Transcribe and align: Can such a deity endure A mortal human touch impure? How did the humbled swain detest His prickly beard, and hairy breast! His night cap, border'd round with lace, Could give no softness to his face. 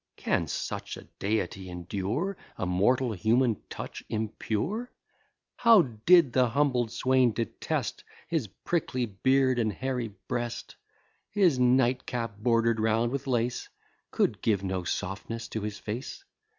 Can 0.15 0.47
such 0.47 0.97
a 0.97 1.03
deity 1.19 1.69
endure 1.69 2.35
A 2.57 2.65
mortal 2.65 3.11
human 3.13 3.61
touch 3.69 4.03
impure? 4.09 4.89
How 5.57 5.83
did 6.07 6.33
the 6.33 6.49
humbled 6.49 6.89
swain 6.91 7.33
detest 7.33 8.03
His 8.27 8.47
prickly 8.47 9.05
beard, 9.05 9.59
and 9.59 9.71
hairy 9.71 10.15
breast! 10.27 10.73
His 11.29 11.59
night 11.59 12.07
cap, 12.07 12.35
border'd 12.39 12.79
round 12.79 13.11
with 13.11 13.27
lace, 13.27 13.69
Could 14.09 14.41
give 14.41 14.63
no 14.63 14.83
softness 14.85 15.47
to 15.49 15.61
his 15.61 15.77
face. 15.77 16.23